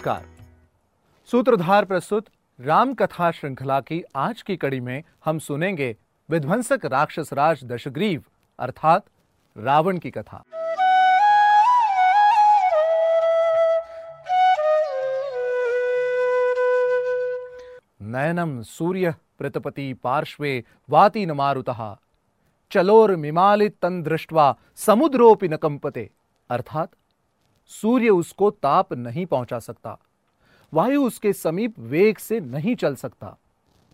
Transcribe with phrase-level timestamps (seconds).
[0.00, 2.26] नमस्कार। सूत्रधार प्रस्तुत
[2.58, 5.96] राम कथा श्रृंखला की आज की कड़ी में हम सुनेंगे
[6.28, 8.22] विध्वंसक राक्षस राज दशग्रीव,
[8.58, 9.04] अर्थात
[9.56, 10.42] रावण की कथा।
[18.02, 21.96] नयनम सूर्य प्रतपति पार्श्वे वाति न
[22.70, 26.10] चलोर मिमालित तन दृष्टवा समुद्रोपि न कंपते,
[26.50, 26.90] अर्थात
[27.70, 29.98] सूर्य उसको ताप नहीं पहुँचा सकता।
[30.74, 33.36] वायु उसके समीप वेग से नहीं चल सकता।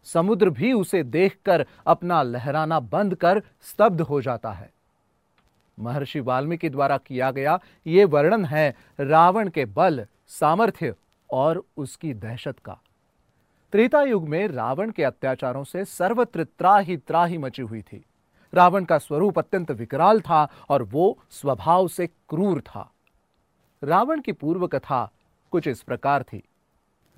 [0.04, 4.72] समुद्र भी उसे देखकर अपना लहराना बंद कर स्तब्ध हो जाता है।
[5.78, 10.95] महर्षि वाल्मीकि द्वारा किया गया ये वर्णन है रावण के बल, सामर्थ्य
[11.30, 12.78] और उसकी दहशत का।
[13.72, 18.04] त्रेता युग में रावण के अत्याचारों से सर्वत्र त्राही त्राही मची हुई थी।
[18.54, 22.92] रावण का स्वरूप अत्यंत विकराल था और वो स्वभाव से क्रूर था।
[23.87, 25.12] रावण की पूर्व कथा
[25.51, 26.42] कुछ इस प्रकार थी।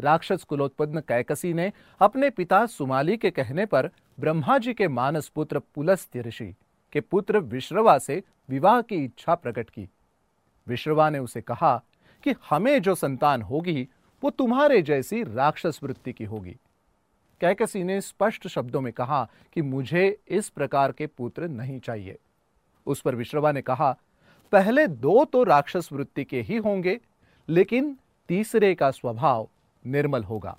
[0.00, 5.58] राक्षस कुलोत्पन्न कैकसी ने अपने पिता सुमाली के कहने पर ब्रह्मा जी के मानस पुत्र
[5.58, 6.55] पुलस्त्य ऋषि
[6.92, 9.89] के पुत्र विश्रवा से विवाह की इच्छा प्रकट की।
[10.66, 11.83] विश्रवा ने उसे कहा
[12.24, 13.89] कि हमें जो संतान होगी,
[14.24, 16.56] वो तुम्हारे जैसी राक्षस वृत्ति की होगी।
[17.41, 22.19] कैकसी ने स्पष्ट शब्दों में कहा कि मुझे इस प्रकार के पुत्र नहीं चाहिए।
[22.86, 23.96] उस पर विश्रवा ने कहा
[24.52, 27.00] पहले दो तो राक्षस वृत्ति के ही होंगे,
[27.48, 29.48] लेकिन तीसरे का स्वभाव
[29.86, 30.58] निर्मल होगा।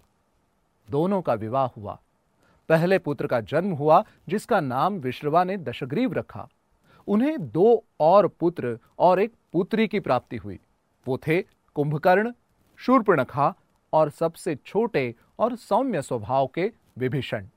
[0.89, 1.99] दोनों का विवाह हुआ।
[2.69, 6.47] पहले पुत्र का जन्म हुआ, जिसका नाम विश्रवा ने दशग्रीव रखा।
[7.07, 10.59] उन्हें दो और पुत्र और एक पुत्री की प्राप्ति हुई।
[11.07, 11.41] वो थे
[11.75, 12.31] कुंभकर्ण,
[12.77, 13.53] शूर्पणखा
[13.93, 17.47] और सबसे छोटे और सौम्य स्वभाव के विभीषण।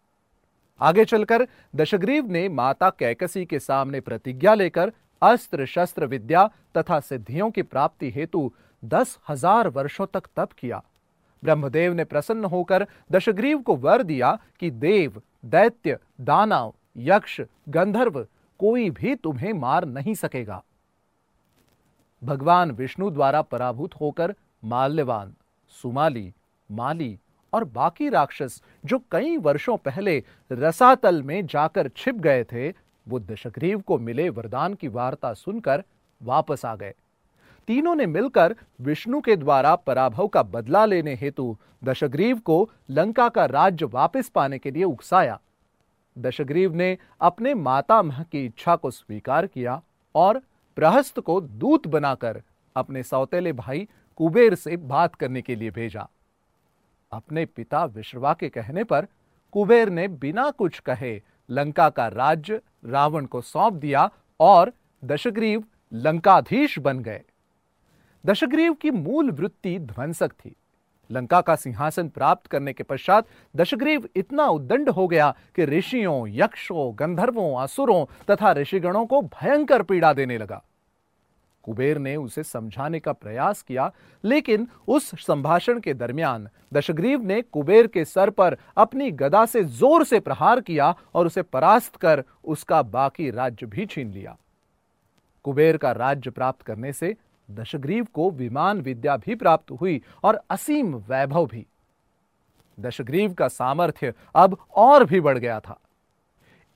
[0.80, 4.92] आगे चलकर दशग्रीव ने माता कैकसी के सामने प्रतिज्ञा लेकर
[5.22, 8.50] अस्त्र शस्त्र विद्या तथा सिद्धियों की प्राप्ति हेतु
[8.82, 10.82] दस हज़ार वर्षों तक तप किया।
[11.42, 18.26] ब्रह्मदेव ने प्रसन्न होकर दशग्रीव को वर दिया कि देव, दैत्य, दानव, यक्ष, गंधर्व
[18.60, 20.62] कोई भी तुम्हें मार नहीं सकेगा।
[22.22, 25.34] भगवान विष्णु द्वारा पराभूत होकर माल्यवान,
[25.74, 26.32] सुमाली,
[26.70, 27.18] माली
[27.52, 32.70] और बाकी राक्षस जो कई वर्षों पहले रसातल में जाकर छिप गए थे
[33.08, 35.84] वो दशग्रीव को मिले वरदान की वार्ता सुनकर
[36.22, 36.94] वापस आ गए।
[37.68, 43.44] तीनों ने मिलकर विष्णु के द्वारा पराभव का बदला लेने हेतु दशग्रीव को लंका का
[43.44, 45.40] राज्य वापस पाने के लिए उकसाया।
[46.18, 49.82] दशग्रीव ने अपने मातामह की इच्छा को स्वीकार किया
[50.14, 50.40] और
[50.76, 52.42] प्रहस्त को दूत बनाकर
[52.76, 56.08] अपने सौतेले भाई कुबेर से बात करने के लिए भेजा।
[57.12, 59.06] अपने पिता विश्वा के कहने पर
[59.52, 64.10] कुबेर ने बिना कुछ कहे लंका का राज्य रावण को सौंप दिया
[64.40, 64.72] और
[65.04, 67.22] दशग्रीव लंकाधीश बन गए।
[68.26, 70.56] दशग्रीव की मूल वृत्ति ध्वंसक थी।
[71.10, 73.26] लंका का सिंहासन प्राप्त करने के पश्चात
[73.56, 80.12] दशग्रीव इतना उदंड हो गया कि ऋषियों, यक्षों, गंधर्वों, असुरों तथा ऋषिगणों को भयंकर पीड़ा
[80.12, 80.62] देने लगा।
[81.64, 83.90] कुबेर ने उसे समझाने का प्रयास किया,
[84.24, 90.04] लेकिन उस संभाषण के दरमियान दशग्रीव ने कुबेर के सर पर अपनी गदा से ज़ोर
[90.04, 94.36] से प्रहार किया और उसे परास्त कर उसका बाकी राज्य भी छीन लिया।
[95.44, 97.14] कुबेर का राज्य प्राप्त करने से
[97.48, 101.66] दशग्रीव को विमान विद्या भी प्राप्त हुई और असीम वैभव भी।
[102.78, 105.78] दशग्रीव का सामर्थ्य अब और भी बढ़ गया था।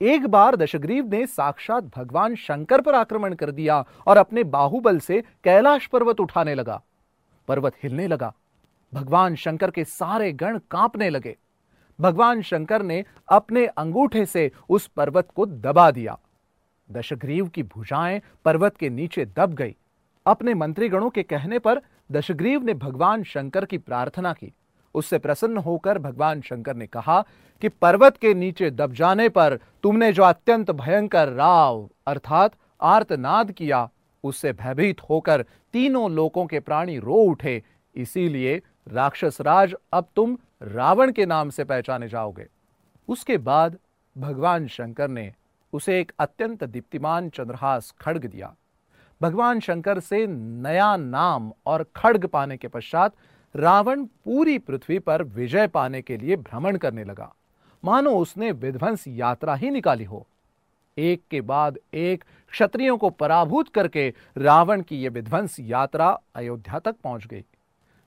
[0.01, 5.25] एक बार दशग्रीव ने साक्षात भगवान शंकर पर आक्रमण कर दिया और अपने बाहुबल से
[5.45, 6.83] कैलाश पर्वत उठाने लगा।
[7.49, 8.35] पर्वत हिलने लगा।
[8.95, 11.37] भगवान शंकर के सारे गण कांपने लगे।
[12.01, 16.19] भगवान शंकर ने अपने अंगूठे से उस पर्वत को दबा दिया।
[16.93, 19.77] दशग्रीव की भुजाएँ पर्वत के नीचे दब गई।
[20.27, 21.81] अपने मंत्रीगणों के कहने पर
[22.13, 24.53] दशग्रीव ने भगवान शंकर की प्रार्थना की।
[24.97, 27.21] उससे प्रसन्न होकर भगवान शंकर ने कहा
[27.63, 33.89] कि पर्वत के नीचे दब जाने पर तुमने जो अत्यंत भयंकर राव अर्थात आर्तनाद किया,
[34.25, 37.63] उससे भयभीत होकर तीनों लोकों के प्राणी रो उठे।
[37.95, 42.47] इसीलिए राक्षस राज अब तुम रावण के नाम से पहचाने जाओगे।
[43.09, 43.77] उसके बाद
[44.17, 45.33] भगवान शंकर ने
[45.73, 48.55] उसे एक अत्यंत दीप्तिमान चंद्रहास खड़ग दिया।
[49.21, 53.13] भगवान शंकर से नया नाम और खड़ग पाने के पश्चात
[53.57, 57.35] रावण पूरी पृथ्वी पर विजय पाने के लिए भ्रमण करने लगा।
[57.85, 60.27] मानो उसने विध्वंस यात्रा ही निकाली हो।
[60.99, 66.97] एक के बाद एक क्षत्रियों को पराभूत करके रावण की यह विध्वंस यात्रा अयोध्या तक
[67.05, 67.45] पहुँच गई।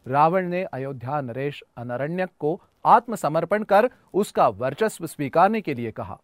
[0.08, 6.20] रावण ने अयोध्या नरेश अनरण्यक को आत्मसमर्पण कर उसका वर्चस्व स्वीकारने के लिए कहा।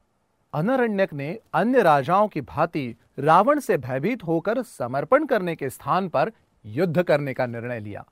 [0.53, 6.31] अनरण्यक ने अन्य राजाओं की भांति रावण से भयभीत होकर समर्पण करने के स्थान पर
[6.65, 8.05] युद्ध करने का निर्णय लिया।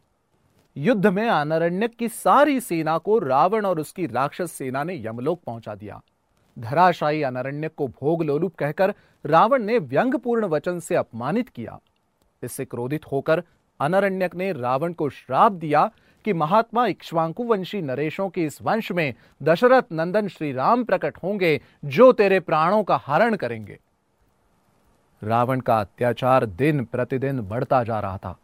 [0.78, 5.76] युद्ध में अनरण्यक की सारी सेना को रावण और उसकी राक्षस सेना ने यमलोक पहुँचा
[5.76, 6.02] दिया।
[6.60, 8.94] धराशायी अनरण्यक को भोग लोलुप कहकर
[9.26, 11.80] रावण ने व्यंगपूर्ण वचन से अपमानित किया।
[12.44, 13.44] इससे क्रोधित होकर
[13.80, 15.92] अनरण्यक ने रावण को श्राप दिया
[16.26, 21.62] कि महात्मा इक्ष्वांकु वंशी नरेशों के इस वंश में दशरथ नंदन श्री राम प्रकट होंगे,
[21.86, 23.80] जो तेरे प्राणों का हरण करेंगे।
[25.24, 28.38] रावण का अत्याचार दिन प्रतिदिन बढ़ता जा रहा था।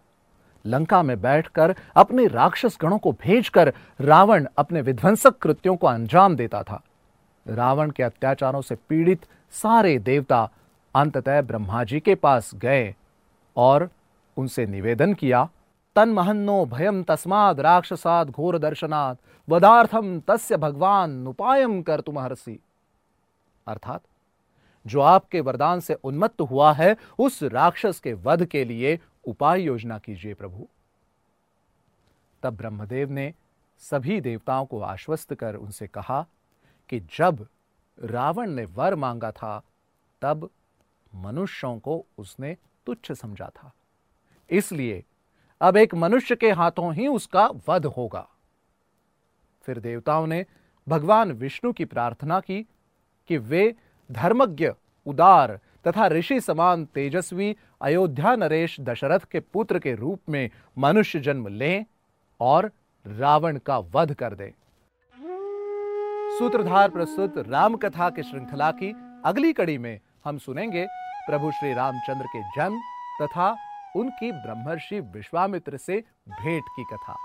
[0.66, 6.64] लंका में बैठकर अपने राक्षस गणों को भेजकर रावण अपने विध्वंसक कृत्यों को अंजाम देता
[6.64, 6.82] था।
[7.48, 10.50] रावण के अत्याचारों से पीड़ित सारे देवता
[10.96, 12.96] अंततः ब्रह्मा जी के पास गए
[13.58, 13.90] और
[14.38, 15.50] उनसे निवेदन किया,
[15.96, 19.18] तन्महन्नो भयम तस्माद राक्षसाद घोर दर्शनाद
[19.50, 22.20] वदार्थम तस्य भगवान उपायम कर तुम
[23.68, 24.02] अर्थात,
[24.88, 30.00] जो आपके वरदान से उन्मत्त हुआ है, उस राक्षस के वध के लिए उपाय योजना
[30.00, 30.68] कीजिए प्रभु।
[32.44, 33.34] तब ब्रह्मदेव ने
[33.80, 36.26] सभी देवताओं को आश्वस्त कर उनसे कहा
[36.90, 37.48] कि जब
[38.00, 39.62] रावण ने वर मांगा था,
[40.22, 40.50] तब
[41.16, 43.72] मनुष्यों को उसने तुच्छ समझा था।
[44.50, 45.04] इसलिए
[45.62, 48.30] अब एक मनुष्य के हाथों ही उसका वध होगा।
[49.62, 50.46] फिर देवताओं ने
[50.88, 52.64] भगवान विष्णु की प्रार्थना की
[53.28, 53.76] कि वे
[54.12, 54.72] धर्मज्ञ,
[55.06, 61.48] उदार तथा ऋषि समान तेजस्वी, अयोध्या नरेश दशरथ के पुत्र के रूप में मनुष्य जन्म
[61.48, 61.86] लें
[62.40, 62.72] और
[63.08, 64.52] रावण का वध कर दें।
[66.40, 68.94] सूत्रधार प्रस्तुत राम कथा की श्रृंखला की
[69.26, 70.86] अगली कड़ी में हम सुनेंगे
[71.28, 72.80] प्रभु श्री रामचंद्र के जन्म
[73.22, 73.56] तथा
[73.96, 77.16] उनकी ब्रह्मर्षि विश्वामित्र से भेंट की कथा।